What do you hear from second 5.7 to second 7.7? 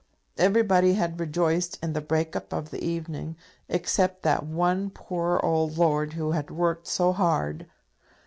lord who had worked so hard.